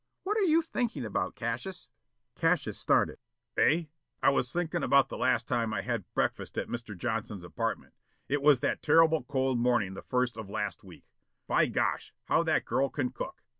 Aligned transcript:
"What 0.23 0.35
are 0.39 0.41
you 0.41 0.63
thinking 0.63 1.05
about, 1.05 1.35
Cassius?" 1.35 1.87
Cassius 2.33 2.79
started."... 2.79 3.19
Eh? 3.57 3.83
I 4.23 4.31
was 4.31 4.51
thinkin' 4.51 4.81
about 4.81 5.09
the 5.09 5.15
last 5.19 5.47
time 5.47 5.75
I 5.75 5.83
had 5.83 6.11
breakfast 6.15 6.57
at 6.57 6.67
Mr. 6.67 6.97
Johnson's 6.97 7.43
apartment. 7.43 7.93
It 8.27 8.41
was 8.41 8.61
that 8.61 8.81
terrible 8.81 9.21
cold 9.23 9.59
morning 9.59 9.93
the 9.93 10.01
first 10.01 10.37
of 10.37 10.49
last 10.49 10.83
week. 10.83 11.05
By 11.45 11.67
gosh, 11.67 12.15
how 12.25 12.41
that 12.41 12.65
girl 12.65 12.89
can 12.89 13.11
cook! 13.11 13.43